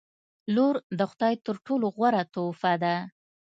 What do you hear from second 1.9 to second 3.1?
غوره تحفه ده.